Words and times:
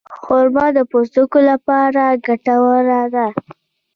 خرما 0.23 0.65
د 0.77 0.79
پوستکي 0.91 1.41
لپاره 1.49 2.03
ګټوره 2.25 3.01
ده. 3.15 3.27